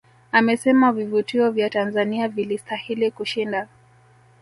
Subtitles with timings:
[0.31, 3.67] Amesema vivutio vya Tanzania vilistahili kushinda